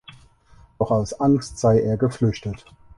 Doch 0.79 0.89
aus 0.89 1.13
Angst 1.19 1.59
sei 1.59 1.79
er 1.81 1.95
geflüchtet. 1.95 2.65